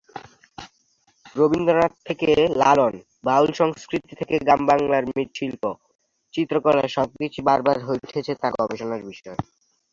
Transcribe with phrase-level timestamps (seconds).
[1.35, 2.29] রবীন্দ্রনাথ থেকে
[2.61, 2.93] লালন,
[3.23, 5.63] বাউল সংস্কৃতি থেকে গ্রাম বাংলার মৃৎশিল্প,
[6.33, 9.37] চিত্রকলা সবকিছুই বারবার হয়ে উঠেছে তার গবেষণার বিষয়।